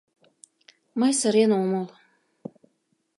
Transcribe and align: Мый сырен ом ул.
Мый 0.99 1.11
сырен 1.19 1.51
ом 1.59 1.71
ул. 1.81 1.87